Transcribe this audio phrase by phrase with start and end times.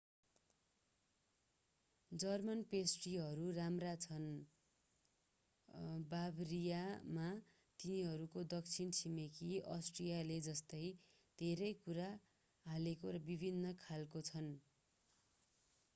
[2.11, 4.23] German पेस्ट्रीहरू राम्रा छन्
[5.69, 7.27] र बाभरियामा
[7.79, 10.83] तिनीहरूको दक्षिणी छिमेकी अस्ट्रियाले जस्तै
[11.37, 12.07] धेरै कुरा
[12.65, 14.49] हालेको र विभिन्न खालका छन्